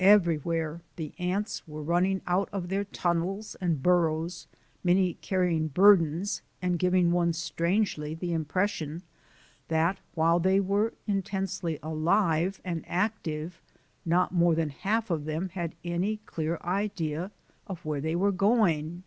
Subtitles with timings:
[0.00, 4.48] Everywhere the ants were running out of their tunnels and burrows,
[4.82, 9.04] many carrying burdens and giving one strangely the impression
[9.68, 13.62] that while they were intensely alive and active,
[14.04, 17.30] not more than half of them had any clear idea
[17.68, 19.04] of where they were going.